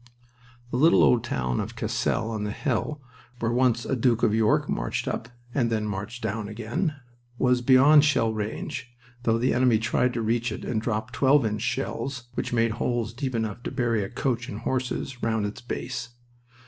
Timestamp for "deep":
13.13-13.35